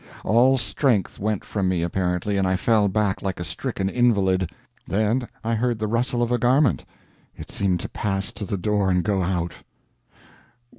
[0.23, 4.49] All strength went from me apparently, and I fell back like a stricken invalid.
[4.87, 6.83] Then I heard the rustle of a garment
[7.35, 9.53] it seemed to pass to the door and go out.